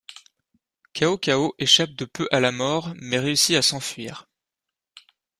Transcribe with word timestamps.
Cao 0.93 1.19
Cao 1.19 1.53
échappe 1.59 1.91
de 1.93 2.05
peu 2.05 2.27
à 2.31 2.39
la 2.39 2.51
mort, 2.51 2.91
mais 2.95 3.19
réussit 3.19 3.55
à 3.55 3.61
s'enfuir. 3.61 4.27